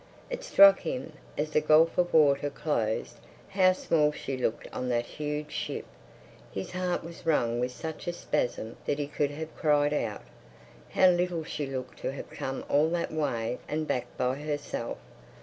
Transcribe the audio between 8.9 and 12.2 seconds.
he could have cried out. How little she looked to